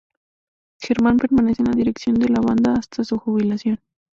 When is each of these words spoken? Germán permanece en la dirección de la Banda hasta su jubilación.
Germán 0.81 1.17
permanece 1.17 1.61
en 1.61 1.67
la 1.69 1.75
dirección 1.75 2.15
de 2.15 2.27
la 2.27 2.39
Banda 2.41 2.73
hasta 2.73 3.03
su 3.03 3.19
jubilación. 3.19 3.79